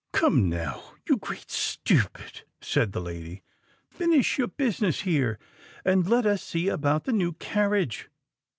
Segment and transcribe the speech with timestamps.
[0.13, 3.43] "Come now, you great stupid!" said the lady;
[3.91, 5.37] "finish your business here,
[5.85, 8.09] and let us see about the new carriage.